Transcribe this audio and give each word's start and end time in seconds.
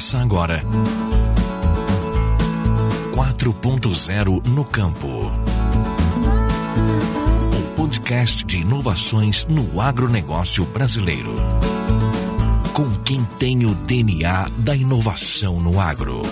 Começa 0.00 0.18
agora. 0.18 0.62
4.0 3.12 4.46
no 4.48 4.64
campo. 4.64 5.06
Um 7.54 7.76
podcast 7.76 8.42
de 8.46 8.60
inovações 8.60 9.44
no 9.44 9.78
agronegócio 9.78 10.64
brasileiro. 10.64 11.34
Com 12.72 12.90
quem 13.04 13.22
tem 13.38 13.66
o 13.66 13.74
DNA 13.74 14.48
da 14.56 14.74
inovação 14.74 15.60
no 15.60 15.78
agro. 15.78 16.22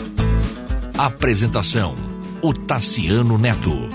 Apresentação: 0.96 1.94
o 2.40 2.54
Tassiano 2.54 3.36
Neto. 3.36 3.90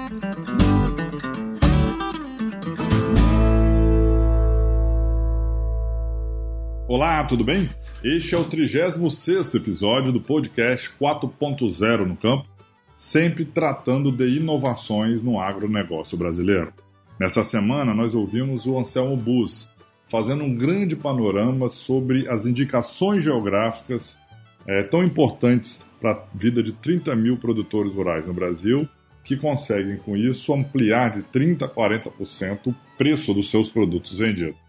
Olá, 6.87 7.23
tudo 7.23 7.43
bem? 7.43 7.71
Este 8.03 8.35
é 8.35 8.37
o 8.37 8.43
36 8.43 9.55
episódio 9.55 10.11
do 10.11 10.19
podcast 10.19 10.91
4.0 10.99 12.05
no 12.05 12.17
campo, 12.17 12.45
sempre 12.97 13.45
tratando 13.45 14.11
de 14.11 14.27
inovações 14.39 15.23
no 15.23 15.39
agronegócio 15.39 16.17
brasileiro. 16.17 16.73
Nessa 17.17 17.45
semana, 17.45 17.93
nós 17.93 18.13
ouvimos 18.13 18.65
o 18.65 18.77
Anselmo 18.77 19.15
Bus 19.15 19.69
fazendo 20.11 20.43
um 20.43 20.53
grande 20.53 20.97
panorama 20.97 21.69
sobre 21.69 22.27
as 22.27 22.45
indicações 22.45 23.23
geográficas 23.23 24.17
é, 24.67 24.83
tão 24.83 25.01
importantes 25.01 25.81
para 26.01 26.11
a 26.11 26.23
vida 26.35 26.61
de 26.61 26.73
30 26.73 27.15
mil 27.15 27.37
produtores 27.37 27.93
rurais 27.93 28.27
no 28.27 28.33
Brasil, 28.33 28.85
que 29.23 29.37
conseguem, 29.37 29.95
com 29.95 30.17
isso, 30.17 30.53
ampliar 30.53 31.15
de 31.15 31.23
30% 31.39 31.63
a 31.63 31.69
40% 31.69 32.67
o 32.67 32.75
preço 32.97 33.33
dos 33.33 33.49
seus 33.49 33.69
produtos 33.69 34.19
vendidos. 34.19 34.61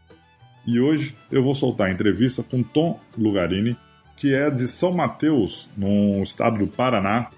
E 0.66 0.80
hoje 0.80 1.14
eu 1.30 1.42
vou 1.42 1.54
soltar 1.54 1.88
a 1.88 1.92
entrevista 1.92 2.42
com 2.42 2.62
Tom 2.62 2.98
Lugarini, 3.16 3.76
que 4.16 4.34
é 4.34 4.50
de 4.50 4.66
São 4.66 4.92
Mateus, 4.92 5.68
no 5.76 6.22
estado 6.22 6.58
do 6.58 6.66
Paraná, 6.66 7.30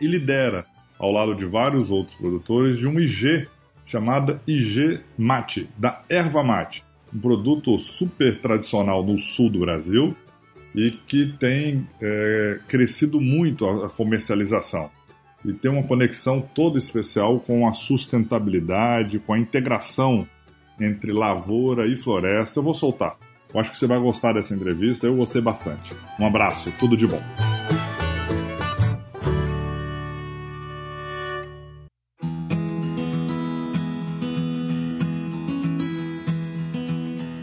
e 0.00 0.06
lidera, 0.06 0.66
ao 0.98 1.12
lado 1.12 1.34
de 1.34 1.44
vários 1.44 1.90
outros 1.90 2.16
produtores, 2.16 2.78
de 2.78 2.86
um 2.86 2.98
IG 2.98 3.48
chamada 3.86 4.40
IG 4.46 5.00
Mate, 5.16 5.68
da 5.76 6.02
erva 6.08 6.42
mate, 6.42 6.84
um 7.14 7.18
produto 7.18 7.78
super 7.78 8.40
tradicional 8.40 9.02
no 9.04 9.18
sul 9.18 9.48
do 9.48 9.60
Brasil 9.60 10.14
e 10.74 10.90
que 10.90 11.32
tem 11.38 11.88
é, 12.00 12.60
crescido 12.68 13.20
muito 13.20 13.66
a 13.66 13.88
comercialização. 13.88 14.90
E 15.44 15.52
tem 15.52 15.70
uma 15.70 15.84
conexão 15.84 16.40
toda 16.40 16.78
especial 16.78 17.40
com 17.40 17.66
a 17.66 17.72
sustentabilidade, 17.72 19.20
com 19.20 19.32
a 19.32 19.38
integração 19.38 20.26
entre 20.80 21.12
lavoura 21.12 21.86
e 21.86 21.96
floresta. 21.96 22.58
Eu 22.58 22.64
vou 22.64 22.74
soltar. 22.74 23.16
Eu 23.52 23.60
acho 23.60 23.70
que 23.70 23.78
você 23.78 23.86
vai 23.86 23.98
gostar 23.98 24.32
dessa 24.34 24.54
entrevista. 24.54 25.06
Eu 25.06 25.16
gostei 25.16 25.40
bastante. 25.40 25.94
Um 26.18 26.26
abraço, 26.26 26.72
tudo 26.78 26.96
de 26.96 27.06
bom. 27.06 27.22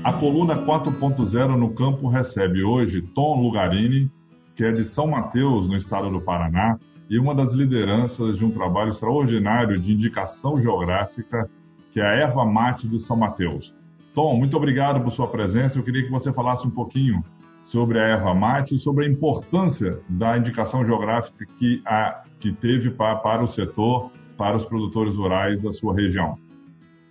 A 0.03 0.13
coluna 0.13 0.55
4.0 0.55 1.57
no 1.57 1.73
campo 1.73 2.07
recebe 2.07 2.63
hoje 2.63 3.01
Tom 3.01 3.41
Lugarini, 3.41 4.11
que 4.55 4.63
é 4.63 4.71
de 4.71 4.83
São 4.83 5.07
Mateus, 5.07 5.67
no 5.67 5.75
estado 5.75 6.11
do 6.11 6.21
Paraná, 6.21 6.77
e 7.09 7.17
uma 7.17 7.33
das 7.33 7.53
lideranças 7.53 8.37
de 8.37 8.45
um 8.45 8.51
trabalho 8.51 8.89
extraordinário 8.89 9.79
de 9.79 9.91
indicação 9.91 10.61
geográfica 10.61 11.49
que 11.95 12.01
é 12.01 12.05
a 12.05 12.11
erva 12.11 12.43
mate 12.43 12.89
de 12.89 12.99
São 12.99 13.15
Mateus. 13.15 13.73
Tom, 14.13 14.35
muito 14.35 14.57
obrigado 14.57 15.01
por 15.01 15.11
sua 15.11 15.29
presença. 15.29 15.79
Eu 15.79 15.83
queria 15.83 16.03
que 16.03 16.11
você 16.11 16.33
falasse 16.33 16.67
um 16.67 16.69
pouquinho 16.69 17.23
sobre 17.63 17.97
a 17.97 18.03
erva 18.03 18.33
mate 18.33 18.75
e 18.75 18.77
sobre 18.77 19.05
a 19.05 19.09
importância 19.09 19.97
da 20.09 20.37
indicação 20.37 20.85
geográfica 20.85 21.45
que, 21.57 21.81
a, 21.85 22.21
que 22.37 22.51
teve 22.51 22.91
para, 22.91 23.15
para 23.15 23.41
o 23.41 23.47
setor, 23.47 24.11
para 24.37 24.57
os 24.57 24.65
produtores 24.65 25.15
rurais 25.15 25.61
da 25.61 25.71
sua 25.71 25.95
região. 25.95 26.37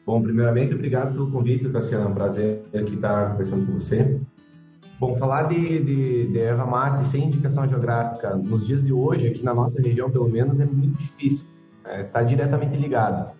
Bom, 0.04 0.20
primeiramente, 0.20 0.74
obrigado 0.74 1.14
pelo 1.14 1.30
convite, 1.30 1.66
Tassiano. 1.70 2.04
É 2.04 2.08
um 2.08 2.14
prazer 2.14 2.62
aqui 2.74 2.94
estar 2.94 3.30
conversando 3.30 3.64
com 3.64 3.72
você. 3.72 4.20
Bom, 5.00 5.16
falar 5.16 5.44
de, 5.44 5.82
de, 5.82 6.26
de, 6.26 6.38
erva 6.38 6.66
mate 6.66 7.06
sem 7.06 7.24
indicação 7.24 7.66
geográfica 7.66 8.36
nos 8.36 8.66
dias 8.66 8.84
de 8.84 8.92
hoje, 8.92 9.28
aqui 9.28 9.42
na 9.42 9.54
nossa 9.54 9.80
região, 9.80 10.10
pelo 10.10 10.28
menos, 10.28 10.60
é 10.60 10.66
muito 10.66 10.98
difícil. 10.98 11.46
Está 11.78 11.90
é, 11.90 12.02
tá 12.02 12.22
diretamente 12.22 12.76
ligado. 12.76 13.32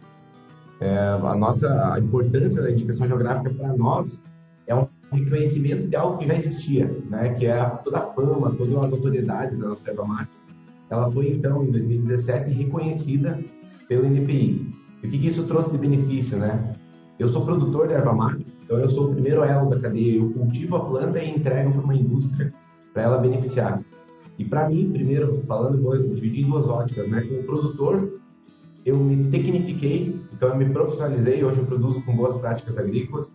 É, 0.80 0.96
a 0.96 1.34
nossa 1.34 1.94
a 1.94 1.98
importância 1.98 2.60
da 2.60 2.70
indicação 2.70 3.06
geográfica 3.06 3.50
para 3.50 3.76
nós 3.76 4.20
é 4.66 4.74
um 4.74 4.86
reconhecimento 5.12 5.86
de 5.88 5.96
algo 5.96 6.18
que 6.18 6.26
já 6.26 6.34
existia, 6.34 6.90
né? 7.08 7.34
Que 7.34 7.46
é 7.46 7.64
toda 7.84 7.98
a 7.98 8.12
fama, 8.12 8.54
toda 8.54 8.78
a 8.78 8.88
notoriedade 8.88 9.56
da 9.56 9.68
nossa 9.68 9.90
erva 9.90 10.04
mate. 10.04 10.30
Ela 10.90 11.10
foi 11.10 11.28
então 11.28 11.64
em 11.64 11.70
2017 11.70 12.50
reconhecida 12.50 13.38
pelo 13.88 14.06
NPI. 14.06 14.66
E 15.02 15.06
o 15.06 15.10
que, 15.10 15.18
que 15.18 15.26
isso 15.26 15.46
trouxe 15.46 15.70
de 15.70 15.78
benefício, 15.78 16.38
né? 16.38 16.74
Eu 17.18 17.28
sou 17.28 17.44
produtor 17.44 17.88
de 17.88 17.94
erva 17.94 18.12
mate, 18.12 18.44
então 18.64 18.78
eu 18.78 18.88
sou 18.88 19.08
o 19.08 19.12
primeiro 19.12 19.44
elo 19.44 19.70
da 19.70 19.78
cadeia. 19.78 20.18
Eu 20.18 20.30
cultivo 20.32 20.76
a 20.76 20.84
planta 20.84 21.18
e 21.20 21.30
entrego 21.30 21.72
para 21.72 21.82
uma 21.82 21.94
indústria 21.94 22.52
para 22.92 23.02
ela 23.02 23.18
beneficiar. 23.18 23.80
E 24.38 24.44
para 24.44 24.68
mim, 24.68 24.90
primeiro 24.90 25.42
falando, 25.46 25.80
vou 25.80 25.96
dividir 25.96 26.44
em 26.44 26.50
duas 26.50 26.68
óticas, 26.68 27.08
né? 27.08 27.20
Como 27.22 27.44
produtor, 27.44 28.20
eu 28.84 28.96
me 28.96 29.30
tecnifiquei, 29.30 30.20
então 30.34 30.48
eu 30.48 30.56
me 30.56 30.68
profissionalizei, 30.68 31.44
hoje 31.44 31.58
eu 31.58 31.64
produzo 31.64 32.02
com 32.02 32.16
boas 32.16 32.36
práticas 32.36 32.76
agrícolas. 32.76 33.32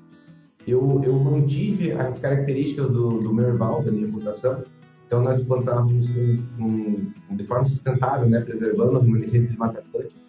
Eu, 0.68 1.02
eu 1.04 1.14
mantive 1.18 1.94
as 1.94 2.20
características 2.20 2.90
do, 2.90 3.22
do 3.22 3.34
meu 3.34 3.48
herbal, 3.48 3.82
da 3.82 3.92
minha 3.92 4.08
plantação. 4.08 4.64
Então 5.08 5.24
nós 5.24 5.42
plantávamos 5.42 6.06
de 6.06 7.44
forma 7.46 7.66
sustentável, 7.66 8.30
né, 8.30 8.42
preservando 8.42 8.98
o 8.98 9.02
remanescente 9.02 9.52
de 9.52 9.58
Mata 9.58 9.80
Atlântica. 9.80 10.20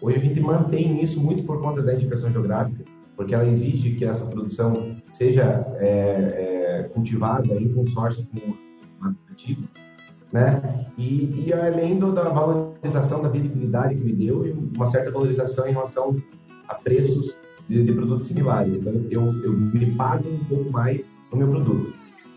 Hoje 0.00 0.16
a 0.16 0.20
gente 0.20 0.40
mantém 0.40 1.02
isso 1.02 1.20
muito 1.22 1.44
por 1.44 1.60
conta 1.60 1.82
da 1.82 1.94
indicação 1.94 2.32
geográfica, 2.32 2.84
porque 3.14 3.34
ela 3.34 3.46
exige 3.46 3.94
que 3.94 4.04
essa 4.04 4.24
produção 4.24 4.96
seja 5.10 5.66
é, 5.78 6.80
é, 6.80 6.82
cultivada 6.92 7.54
em 7.54 7.68
consórcio 7.72 8.26
com 8.26 8.54
Mata 8.98 9.16
Atlântico 9.22 9.68
né? 10.32 10.86
E, 10.98 11.46
e 11.46 11.52
além 11.52 11.98
do, 11.98 12.12
da 12.12 12.28
valorização 12.28 13.22
da 13.22 13.28
visibilidade 13.28 13.94
que 13.94 14.04
me 14.04 14.12
deu 14.12 14.46
e 14.46 14.52
uma 14.52 14.86
certa 14.88 15.10
valorização 15.10 15.66
em 15.66 15.72
relação 15.72 16.16
a 16.68 16.74
preços 16.74 17.38
de, 17.68 17.84
de 17.84 17.92
produtos 17.92 18.28
similares. 18.28 18.76
Então, 18.76 18.92
eu, 19.10 19.42
eu 19.42 19.52
me 19.52 19.94
pago 19.94 20.28
um 20.28 20.44
pouco 20.44 20.70
mais 20.70 21.06
no 21.30 21.38
meu 21.38 21.48
produto. 21.48 21.92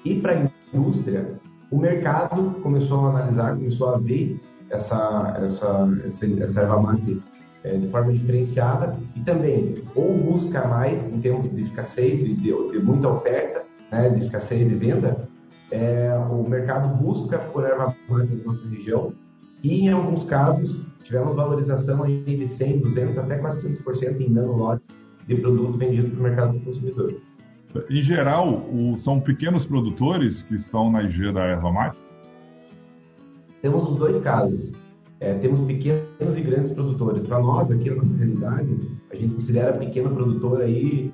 E 0.06 0.16
para 0.16 0.34
a 0.34 0.50
indústria, 0.74 1.40
o 1.72 1.78
mercado 1.78 2.56
começou 2.62 3.06
a 3.06 3.10
analisar, 3.10 3.56
começou 3.56 3.90
a 3.94 3.98
ver 3.98 4.40
essa, 4.70 5.38
essa, 5.44 5.90
essa, 6.06 6.26
essa 6.26 6.62
erva 6.62 6.80
mate 6.80 7.22
é, 7.64 7.76
de 7.76 7.88
forma 7.90 8.14
diferenciada 8.14 8.98
e 9.16 9.20
também 9.22 9.76
ou 9.96 10.18
busca 10.18 10.68
mais 10.68 11.04
em 11.06 11.20
termos 11.20 11.50
de 11.52 11.62
escassez, 11.62 12.20
de, 12.20 12.34
de, 12.36 12.72
de 12.72 12.80
muita 12.80 13.10
oferta, 13.10 13.64
né, 13.92 14.10
de 14.10 14.20
escassez 14.20 14.68
de 14.68 14.76
venda, 14.76 15.28
é, 15.72 16.14
o 16.30 16.48
mercado 16.48 16.96
busca 16.96 17.38
por 17.38 17.64
erva 17.64 17.96
mate 18.08 18.36
na 18.36 18.44
nossa 18.44 18.68
região 18.68 19.14
e, 19.64 19.82
em 19.82 19.90
alguns 19.90 20.24
casos, 20.24 20.86
tivemos 21.04 21.36
valorização 21.36 22.06
de 22.06 22.48
100, 22.48 22.80
200 22.80 23.18
até 23.18 23.38
400% 23.38 24.22
em 24.22 24.30
nanolotes 24.30 24.86
de 25.28 25.36
produto 25.36 25.78
vendido 25.78 26.10
para 26.10 26.20
o 26.20 26.24
mercado 26.24 26.54
do 26.54 26.66
consumidor. 26.66 27.16
Em 27.90 28.02
geral, 28.02 28.50
o, 28.50 28.96
são 29.00 29.20
pequenos 29.20 29.66
produtores 29.66 30.42
que 30.42 30.56
estão 30.56 30.92
na 30.92 31.04
IG 31.04 31.32
da 31.32 31.44
erva 31.44 31.72
mate? 31.72 31.98
Temos 33.62 33.88
os 33.88 33.96
dois 33.98 34.20
casos. 34.22 34.74
É, 35.20 35.34
temos 35.36 35.60
pequenos 35.68 36.36
e 36.36 36.42
grandes 36.42 36.72
produtores. 36.72 37.28
Para 37.28 37.40
nós, 37.40 37.70
aqui 37.70 37.90
na 37.90 37.98
nossa 37.98 38.16
realidade, 38.16 38.78
a 39.12 39.16
gente 39.16 39.36
considera 39.36 39.74
pequeno 39.74 40.16
produtor 40.16 40.62
aí 40.62 41.12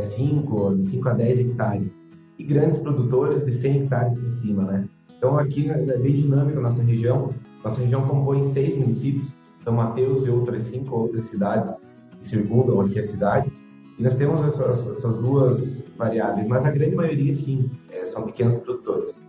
5 0.00 0.76
é, 0.78 0.82
5 0.82 1.08
a 1.08 1.12
10 1.12 1.38
hectares 1.40 1.99
e 2.40 2.44
grandes 2.44 2.78
produtores 2.78 3.44
de 3.44 3.52
100 3.52 3.82
hectares 3.82 4.14
para 4.14 4.30
cima, 4.32 4.62
né? 4.62 4.88
Então 5.16 5.38
aqui 5.38 5.68
é 5.68 5.98
bem 5.98 6.16
dinâmica 6.16 6.58
a 6.58 6.62
nossa 6.62 6.82
região. 6.82 7.34
Nossa 7.62 7.82
região 7.82 8.08
compõe 8.08 8.42
seis 8.44 8.74
municípios, 8.78 9.36
São 9.60 9.74
Mateus 9.74 10.26
e 10.26 10.30
outras 10.30 10.64
cinco 10.64 10.96
outras 10.96 11.26
cidades 11.26 11.78
que 12.18 12.26
circundam 12.26 12.80
aqui 12.80 12.98
a 12.98 13.02
cidade. 13.02 13.52
E 13.98 14.02
nós 14.02 14.14
temos 14.14 14.40
essas, 14.42 14.88
essas 14.88 15.18
duas 15.18 15.84
variáveis, 15.98 16.48
mas 16.48 16.64
a 16.64 16.70
grande 16.70 16.96
maioria, 16.96 17.34
sim, 17.36 17.70
é, 17.90 18.06
são 18.06 18.22
pequenos 18.22 18.54
produtores. 18.62 19.20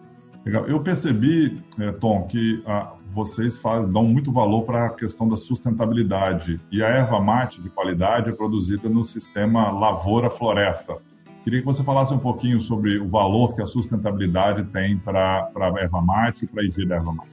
Legal. 0.45 0.65
Eu 0.65 0.80
percebi, 0.80 1.62
é, 1.77 1.91
Tom, 1.91 2.24
que 2.24 2.63
ah, 2.65 2.94
vocês 3.07 3.59
faz, 3.59 3.86
dão 3.89 4.06
muito 4.06 4.31
valor 4.31 4.63
para 4.63 4.86
a 4.86 4.89
questão 4.89 5.27
da 5.27 5.36
sustentabilidade. 5.36 6.62
E 6.71 6.81
a 6.81 6.88
erva 6.88 7.19
mate 7.19 7.62
de 7.62 7.69
qualidade 7.69 8.30
é 8.30 8.31
produzida 8.31 8.88
no 8.88 9.03
sistema 9.03 9.69
lavoura-floresta. 9.69 10.97
Queria 11.43 11.59
que 11.59 11.65
você 11.65 11.83
falasse 11.83 12.13
um 12.13 12.19
pouquinho 12.19 12.61
sobre 12.61 12.99
o 12.99 13.07
valor 13.07 13.55
que 13.55 13.61
a 13.61 13.65
sustentabilidade 13.65 14.63
tem 14.65 14.97
para 14.97 15.49
a 15.55 15.79
erva 15.79 16.01
mate 16.01 16.45
e 16.45 16.47
para 16.47 16.61
a 16.61 16.65
IG 16.65 16.85
da 16.85 16.95
erva 16.95 17.11
mate. 17.13 17.31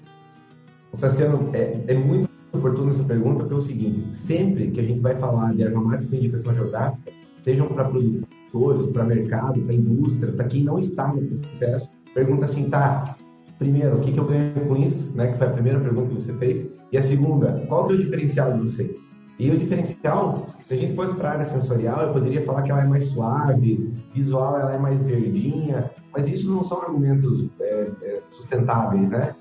Tassiano, 0.98 1.50
é, 1.52 1.84
é 1.86 1.94
muito 1.94 2.28
oportuna 2.52 2.90
essa 2.90 3.04
pergunta 3.04 3.44
pelo 3.44 3.60
seguinte, 3.60 4.16
sempre 4.16 4.70
que 4.70 4.80
a 4.80 4.82
gente 4.82 5.00
vai 5.00 5.14
falar 5.16 5.54
de 5.54 5.62
erva 5.62 5.80
mate 5.80 6.06
com 6.06 6.16
indicação 6.16 6.54
geográfica, 6.54 7.12
sejam 7.44 7.68
para 7.68 7.84
produtores, 7.84 8.86
para 8.86 9.04
mercado, 9.04 9.60
para 9.60 9.74
indústria, 9.74 10.32
para 10.32 10.46
quem 10.46 10.64
não 10.64 10.78
está 10.78 11.08
no 11.08 11.22
processo, 11.26 11.90
pergunta 12.14 12.46
assim, 12.46 12.70
tá, 12.70 13.16
primeiro, 13.58 13.98
o 13.98 14.00
que, 14.00 14.12
que 14.12 14.18
eu 14.18 14.24
ganho 14.24 14.66
com 14.66 14.76
isso, 14.76 15.14
né? 15.14 15.32
Que 15.32 15.38
foi 15.38 15.46
a 15.46 15.50
primeira 15.50 15.80
pergunta 15.80 16.08
que 16.08 16.22
você 16.22 16.32
fez. 16.34 16.66
E 16.90 16.96
a 16.96 17.02
segunda, 17.02 17.64
qual 17.68 17.86
que 17.86 17.92
é 17.92 17.96
o 17.96 17.98
diferencial 17.98 18.52
de 18.54 18.60
vocês? 18.60 18.96
E 19.38 19.50
o 19.50 19.58
diferencial, 19.58 20.48
se 20.64 20.74
a 20.74 20.76
gente 20.76 20.94
fosse 20.94 21.14
para 21.14 21.28
a 21.28 21.32
área 21.34 21.44
sensorial, 21.44 22.02
eu 22.02 22.12
poderia 22.12 22.44
falar 22.44 22.62
que 22.62 22.70
ela 22.70 22.82
é 22.82 22.86
mais 22.86 23.04
suave, 23.04 23.87
visual 24.18 24.58
ela 24.58 24.74
é 24.74 24.78
mais 24.78 25.02
verdinha, 25.02 25.90
mas 26.12 26.28
isso 26.28 26.50
não 26.52 26.62
são 26.62 26.82
argumentos 26.82 27.48
é, 27.60 27.90
é, 28.02 28.22
sustentáveis, 28.30 29.10
né? 29.10 29.34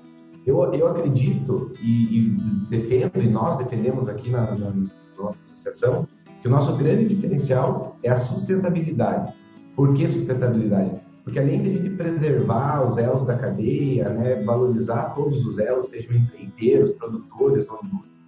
Eu, 0.46 0.72
eu 0.72 0.88
acredito 0.88 1.72
e, 1.82 2.18
e, 2.18 2.30
defendo, 2.70 3.22
e 3.22 3.28
nós 3.28 3.58
defendemos 3.58 4.08
aqui 4.08 4.30
na, 4.30 4.54
na 4.54 4.72
nossa 5.18 5.38
associação, 5.44 6.08
que 6.40 6.48
o 6.48 6.50
nosso 6.50 6.74
grande 6.76 7.06
diferencial 7.14 7.98
é 8.02 8.10
a 8.10 8.16
sustentabilidade. 8.16 9.34
Por 9.76 9.92
que 9.94 10.08
sustentabilidade? 10.08 10.92
Porque 11.24 11.38
além 11.38 11.62
de 11.62 11.68
a 11.68 11.72
gente 11.74 11.90
preservar 11.90 12.86
os 12.86 12.96
elos 12.96 13.26
da 13.26 13.36
cadeia, 13.36 14.08
né, 14.08 14.42
valorizar 14.44 15.14
todos 15.14 15.44
os 15.44 15.58
elos, 15.58 15.88
sejam 15.88 16.16
empreendedores, 16.16 16.92
produtores 16.92 17.68
ou 17.68 17.78
indústrias, 17.84 18.18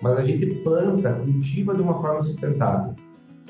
mas 0.00 0.18
a 0.18 0.22
gente 0.22 0.46
planta, 0.62 1.12
cultiva 1.14 1.74
de 1.74 1.82
uma 1.82 2.00
forma 2.00 2.20
sustentável. 2.22 2.94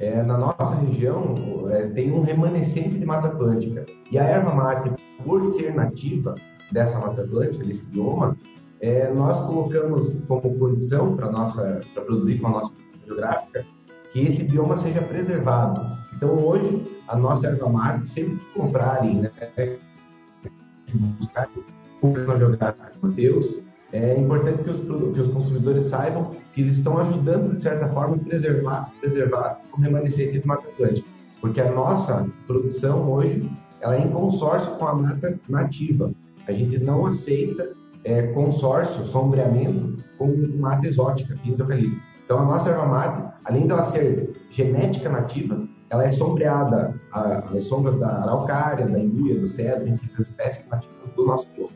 É, 0.01 0.23
na 0.23 0.39
nossa 0.39 0.77
região 0.77 1.35
é, 1.71 1.89
tem 1.89 2.13
um 2.13 2.23
remanescente 2.23 2.97
de 2.97 3.05
mata 3.05 3.29
atlântica 3.29 3.85
e 4.11 4.19
a 4.19 4.23
erva 4.23 4.55
mate, 4.55 4.93
por 5.25 5.43
ser 5.55 5.75
nativa 5.75 6.37
dessa 6.71 6.99
mata 7.01 7.23
atlântica, 7.23 7.65
desse 7.65 7.85
bioma, 7.87 8.37
é, 8.81 9.13
nós 9.13 9.45
colocamos 9.47 10.17
como 10.29 10.57
condição 10.57 11.17
para 11.17 11.33
nossa 11.33 11.81
para 11.93 12.05
produzir 12.05 12.39
com 12.39 12.47
a 12.47 12.51
nossa 12.51 12.73
geográfica 13.05 13.65
que 14.13 14.21
esse 14.21 14.45
bioma 14.45 14.79
seja 14.79 15.03
preservado. 15.03 15.99
Então 16.15 16.31
hoje 16.45 17.01
a 17.09 17.17
nossa 17.17 17.49
erva 17.49 17.69
mate 17.69 18.07
sempre 18.07 18.37
que 18.37 18.55
comprarem, 18.55 19.23
né, 19.23 19.33
buscar 21.19 21.51
geográfica 22.39 22.91
de 22.93 22.99
Mateus, 23.03 23.63
é 23.93 24.19
importante 24.19 24.63
que 24.63 24.71
os, 24.71 24.79
que 24.79 25.21
os 25.21 25.33
consumidores 25.33 25.85
saibam 25.85 26.31
que 26.53 26.61
eles 26.61 26.77
estão 26.77 26.99
ajudando, 26.99 27.53
de 27.53 27.61
certa 27.61 27.89
forma, 27.89 28.17
a 28.17 28.19
preservar, 28.19 28.91
preservar 29.01 29.61
o 29.73 29.81
remanescente 29.81 30.39
de 30.39 30.47
Mata 30.47 30.69
Atlântica. 30.69 31.09
Porque 31.41 31.61
a 31.61 31.71
nossa 31.71 32.27
produção 32.47 33.11
hoje 33.11 33.51
ela 33.81 33.97
é 33.97 34.01
em 34.01 34.11
consórcio 34.11 34.73
com 34.73 34.87
a 34.87 34.95
mata 34.95 35.39
nativa. 35.49 36.11
A 36.47 36.53
gente 36.53 36.79
não 36.79 37.07
aceita 37.07 37.71
é, 38.05 38.23
consórcio, 38.29 39.05
sombreamento 39.07 40.03
com 40.19 40.35
mata 40.59 40.87
exótica, 40.87 41.37
pinto 41.43 41.63
eucalipto. 41.63 42.01
Então, 42.25 42.41
a 42.41 42.45
nossa 42.45 42.71
erva 42.71 42.87
mate, 42.87 43.23
além 43.45 43.67
dela 43.67 43.85
ser 43.85 44.35
genética 44.51 45.09
nativa, 45.09 45.67
ela 45.91 46.05
é 46.05 46.11
sombreada 46.11 47.01
às 47.11 47.65
sombras 47.65 47.99
da 47.99 48.23
araucária, 48.23 48.87
da 48.87 48.99
embuia, 48.99 49.41
do 49.41 49.47
cedro, 49.47 49.89
entre 49.89 50.11
as 50.13 50.27
espécies 50.27 50.69
nativas 50.69 51.11
do 51.17 51.25
nosso 51.25 51.49
bioma. 51.55 51.71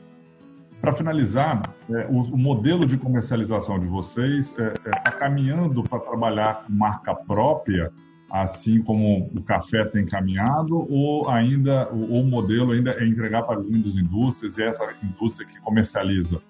Para 0.82 0.93
finalizar, 0.93 1.62
é, 1.90 2.06
o, 2.08 2.20
o, 2.20 2.38
modelo 2.38 2.87
de 2.87 2.96
comercialização 2.96 3.79
de 3.79 3.87
vocês 3.87 4.46
está 4.46 4.62
é, 4.62 4.73
é, 4.84 4.90
tá 4.90 5.12
caminhando 5.12 5.82
para 5.82 5.99
trabalhar 5.99 6.64
com 6.64 6.73
marca 6.73 7.14
própria, 7.14 7.93
assim 8.31 8.82
como 8.82 9.31
o 9.34 9.43
café 9.43 9.84
tem 9.84 10.06
caminhado, 10.06 10.87
ou 10.90 11.29
ainda 11.29 11.93
o, 11.93 12.20
o 12.20 12.25
modelo 12.25 12.73
ainda 12.73 12.93
é 12.93 13.05
entregar 13.05 13.43
para 13.43 13.61
grandes 13.61 13.99
indústrias 13.99 14.56
e 14.56 14.62
essa 14.62 14.84
indústria 15.02 15.46
que 15.46 15.61
comercializa? 15.61 16.40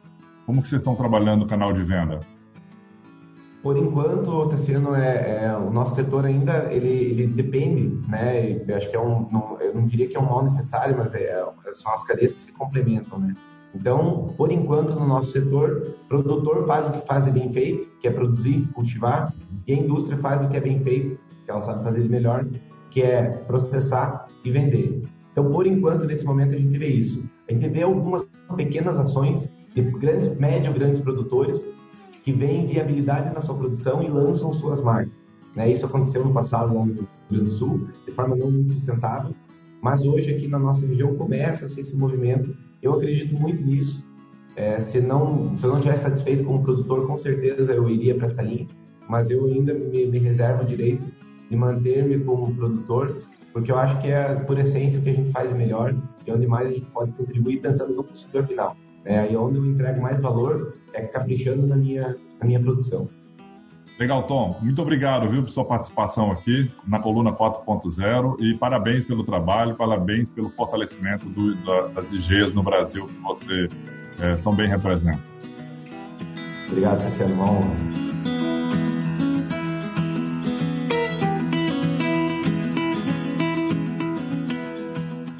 Como 0.44 0.60
que 0.60 0.68
vocês 0.68 0.80
estão 0.80 0.94
trabalhando 0.94 1.42
o 1.42 1.46
canal 1.46 1.72
de 1.72 1.82
venda? 1.82 2.20
Por 3.62 3.78
enquanto, 3.78 4.48
Teciano, 4.48 4.94
é, 4.96 5.44
é, 5.44 5.56
o 5.56 5.70
nosso 5.70 5.94
setor 5.94 6.24
ainda 6.24 6.72
ele, 6.72 6.88
ele 6.88 7.26
depende, 7.28 7.96
né? 8.08 8.60
Eu 8.66 8.76
acho 8.76 8.90
que 8.90 8.96
é 8.96 9.00
um, 9.00 9.28
não, 9.30 9.56
eu 9.60 9.72
não 9.72 9.86
diria 9.86 10.08
que 10.08 10.16
é 10.16 10.20
um 10.20 10.24
mal 10.24 10.42
necessário, 10.42 10.98
mas 10.98 11.14
é, 11.14 11.44
são 11.70 11.94
as 11.94 12.04
cadeias 12.04 12.32
que 12.32 12.40
se 12.40 12.52
complementam, 12.52 13.20
né? 13.20 13.36
Então, 13.74 14.34
por 14.36 14.52
enquanto, 14.52 14.94
no 14.94 15.06
nosso 15.06 15.32
setor, 15.32 15.96
o 16.04 16.08
produtor 16.08 16.66
faz 16.66 16.86
o 16.86 16.92
que 16.92 17.06
faz 17.06 17.24
de 17.24 17.30
bem 17.30 17.52
feito, 17.52 17.88
que 18.00 18.08
é 18.08 18.10
produzir, 18.10 18.68
cultivar, 18.74 19.34
e 19.66 19.72
a 19.72 19.76
indústria 19.76 20.18
faz 20.18 20.42
o 20.42 20.48
que 20.48 20.56
é 20.56 20.60
bem 20.60 20.80
feito, 20.80 21.18
que 21.44 21.50
ela 21.50 21.62
sabe 21.62 21.82
fazer 21.82 22.02
de 22.02 22.08
melhor, 22.08 22.46
que 22.90 23.02
é 23.02 23.30
processar 23.46 24.26
e 24.44 24.50
vender. 24.50 25.02
Então, 25.32 25.50
por 25.50 25.66
enquanto, 25.66 26.04
nesse 26.04 26.24
momento, 26.24 26.54
a 26.54 26.58
gente 26.58 26.76
vê 26.76 26.88
isso. 26.88 27.28
A 27.48 27.52
gente 27.52 27.68
vê 27.68 27.82
algumas 27.82 28.26
pequenas 28.54 28.98
ações 28.98 29.50
de 29.74 29.80
grandes, 29.82 30.36
médio, 30.38 30.72
grandes 30.74 31.00
produtores 31.00 31.66
que 32.22 32.32
veem 32.32 32.66
viabilidade 32.66 33.34
na 33.34 33.40
sua 33.40 33.54
produção 33.54 34.02
e 34.02 34.08
lançam 34.08 34.52
suas 34.52 34.80
marcas. 34.80 35.12
Né? 35.56 35.70
Isso 35.70 35.86
aconteceu 35.86 36.24
no 36.24 36.32
passado 36.32 36.72
no 36.72 36.84
Rio 36.84 37.08
Grande 37.30 37.44
do 37.44 37.50
Sul, 37.50 37.88
de 38.06 38.12
forma 38.12 38.36
não 38.36 38.50
muito 38.50 38.74
sustentável, 38.74 39.34
mas 39.80 40.02
hoje 40.02 40.34
aqui 40.34 40.46
na 40.46 40.58
nossa 40.58 40.86
região 40.86 41.14
começa 41.14 41.64
a 41.64 41.68
ser 41.68 41.80
esse 41.80 41.96
movimento 41.96 42.54
eu 42.82 42.94
acredito 42.94 43.34
muito 43.34 43.62
nisso. 43.62 44.04
É, 44.56 44.78
se, 44.80 45.00
não, 45.00 45.56
se 45.56 45.64
eu 45.64 45.72
não 45.72 45.80
tivesse 45.80 46.02
satisfeito 46.02 46.44
como 46.44 46.62
produtor, 46.62 47.06
com 47.06 47.16
certeza 47.16 47.72
eu 47.72 47.88
iria 47.88 48.14
para 48.14 48.26
essa 48.26 48.42
linha, 48.42 48.66
mas 49.08 49.30
eu 49.30 49.46
ainda 49.46 49.72
me, 49.72 50.06
me 50.06 50.18
reservo 50.18 50.62
o 50.62 50.66
direito 50.66 51.06
de 51.48 51.56
manter-me 51.56 52.18
como 52.20 52.54
produtor, 52.54 53.22
porque 53.52 53.70
eu 53.70 53.78
acho 53.78 53.98
que 54.00 54.08
é, 54.08 54.34
por 54.34 54.58
essência, 54.58 54.98
o 54.98 55.02
que 55.02 55.10
a 55.10 55.14
gente 55.14 55.30
faz 55.30 55.52
melhor 55.52 55.94
e 56.26 56.30
onde 56.30 56.46
mais 56.46 56.68
a 56.68 56.72
gente 56.72 56.86
pode 56.86 57.12
contribuir 57.12 57.60
pensando 57.60 57.94
no 57.94 58.04
consumidor 58.04 58.46
final. 58.46 58.76
É, 59.04 59.32
e 59.32 59.36
onde 59.36 59.56
eu 59.56 59.64
entrego 59.64 60.00
mais 60.00 60.20
valor 60.20 60.74
é 60.92 61.02
caprichando 61.02 61.66
na 61.66 61.76
minha, 61.76 62.16
na 62.40 62.46
minha 62.46 62.60
produção. 62.60 63.08
Legal, 64.02 64.24
Tom. 64.24 64.58
Muito 64.60 64.82
obrigado, 64.82 65.28
viu, 65.28 65.44
por 65.44 65.50
sua 65.50 65.64
participação 65.64 66.32
aqui 66.32 66.68
na 66.84 66.98
Coluna 66.98 67.30
4.0 67.30 68.36
e 68.40 68.52
parabéns 68.58 69.04
pelo 69.04 69.22
trabalho, 69.22 69.76
parabéns 69.76 70.28
pelo 70.28 70.50
fortalecimento 70.50 71.28
do, 71.28 71.54
da, 71.64 71.82
das 71.86 72.10
IGs 72.10 72.52
no 72.52 72.64
Brasil 72.64 73.06
que 73.06 73.14
você 73.22 73.68
é, 74.18 74.34
tão 74.42 74.56
bem 74.56 74.68
representa. 74.68 75.20
Obrigado, 76.66 77.00
Cecília. 77.00 77.32
Uma 77.32 77.48
honra. 77.48 77.76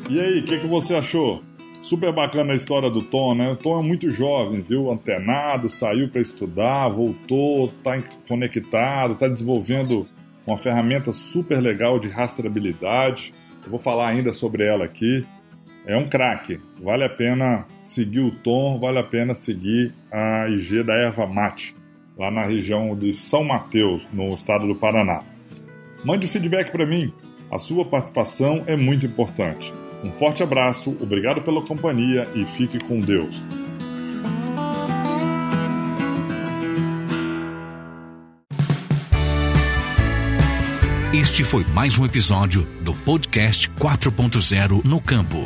E 0.08 0.20
aí, 0.20 0.38
o 0.38 0.44
que, 0.44 0.60
que 0.60 0.66
você 0.68 0.94
achou? 0.94 1.42
Super 1.82 2.12
bacana 2.12 2.52
a 2.52 2.56
história 2.56 2.88
do 2.88 3.02
Tom, 3.02 3.34
né? 3.34 3.50
O 3.50 3.56
Tom 3.56 3.80
é 3.80 3.82
muito 3.82 4.08
jovem, 4.08 4.62
viu? 4.62 4.88
Antenado, 4.88 5.68
saiu 5.68 6.08
para 6.08 6.20
estudar, 6.20 6.88
voltou, 6.88 7.66
está 7.66 8.00
conectado, 8.28 9.14
está 9.14 9.26
desenvolvendo 9.26 10.06
uma 10.46 10.56
ferramenta 10.56 11.12
super 11.12 11.60
legal 11.60 11.98
de 11.98 12.08
rastreabilidade. 12.08 13.34
Eu 13.64 13.70
vou 13.70 13.80
falar 13.80 14.08
ainda 14.08 14.32
sobre 14.32 14.64
ela 14.64 14.84
aqui. 14.84 15.26
É 15.84 15.96
um 15.96 16.08
craque. 16.08 16.60
Vale 16.80 17.02
a 17.02 17.08
pena 17.08 17.66
seguir 17.84 18.20
o 18.20 18.30
Tom, 18.30 18.78
vale 18.78 18.98
a 18.98 19.04
pena 19.04 19.34
seguir 19.34 19.92
a 20.10 20.48
IG 20.48 20.84
da 20.84 20.94
Erva 20.94 21.26
Mate, 21.26 21.74
lá 22.16 22.30
na 22.30 22.44
região 22.44 22.96
de 22.96 23.12
São 23.12 23.42
Mateus, 23.42 24.06
no 24.12 24.32
estado 24.34 24.68
do 24.68 24.76
Paraná. 24.76 25.24
Mande 26.04 26.28
feedback 26.28 26.70
para 26.70 26.86
mim. 26.86 27.12
A 27.50 27.58
sua 27.58 27.84
participação 27.84 28.62
é 28.68 28.76
muito 28.76 29.04
importante. 29.04 29.72
Um 30.02 30.10
forte 30.10 30.42
abraço, 30.42 30.96
obrigado 31.00 31.40
pela 31.42 31.62
companhia 31.62 32.28
e 32.34 32.44
fique 32.44 32.78
com 32.84 32.98
Deus. 32.98 33.34
Este 41.14 41.44
foi 41.44 41.64
mais 41.72 41.98
um 41.98 42.04
episódio 42.04 42.66
do 42.80 42.92
podcast 42.94 43.70
4.0 43.70 44.84
no 44.84 45.00
campo. 45.00 45.44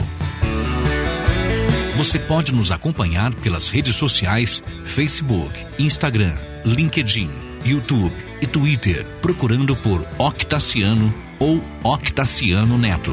Você 1.98 2.18
pode 2.18 2.54
nos 2.54 2.72
acompanhar 2.72 3.34
pelas 3.34 3.68
redes 3.68 3.96
sociais 3.96 4.62
Facebook, 4.84 5.52
Instagram, 5.78 6.34
LinkedIn, 6.64 7.30
YouTube 7.64 8.14
e 8.40 8.46
Twitter, 8.46 9.04
procurando 9.20 9.76
por 9.76 10.06
Octaciano 10.18 11.12
ou 11.38 11.60
Octaciano 11.82 12.78
Neto. 12.78 13.12